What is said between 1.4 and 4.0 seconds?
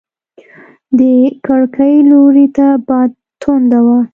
کړکۍ لوري ته باد تونده و.